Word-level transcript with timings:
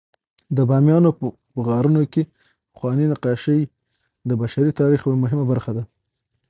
د 0.57 0.57
بامیانو 0.69 1.09
په 1.19 1.25
غارونو 1.65 2.01
کې 2.13 2.21
پخواني 2.73 3.05
نقاشۍ 3.11 3.61
د 4.29 4.31
بشري 4.41 4.71
تاریخ 4.79 4.99
یوه 5.05 5.17
مهمه 5.23 5.45
برخه 5.51 5.71
ده. 5.77 5.83